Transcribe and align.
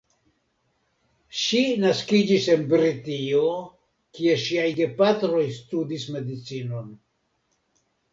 Ŝi 1.41 1.59
naskiĝis 1.81 2.47
en 2.53 2.63
Britio 2.71 3.43
kie 4.21 4.37
ŝiaj 4.45 4.65
gepatroj 4.79 5.43
studis 5.59 6.07
medicinon. 6.17 6.89